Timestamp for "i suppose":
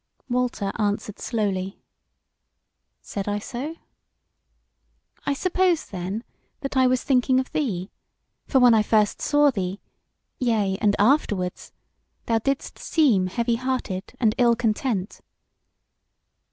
5.27-5.85